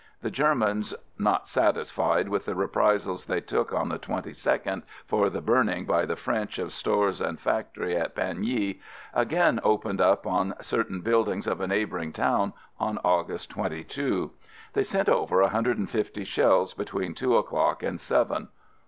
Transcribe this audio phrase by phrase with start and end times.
[0.23, 5.85] The Germans, not satisfied with the reprisals they took on the 22d for the burning
[5.85, 8.79] by the French of store and fac tory at Pagny,
[9.13, 14.31] again opened up on certain buildings of a neighboring town on August 22.
[14.73, 18.47] They sent over 150 shells between two o'clock and seven.